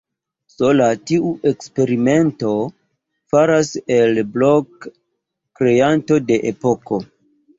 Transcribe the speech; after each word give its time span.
Sola 0.51 0.85
tiu 1.09 1.27
eksperimento 1.49 2.53
faras 3.35 3.69
el 3.97 4.19
Blok 4.37 4.87
kreanton 5.61 6.25
de 6.33 6.41
epoko. 6.53 7.03